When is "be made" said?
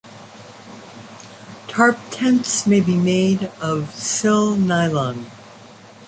2.81-3.43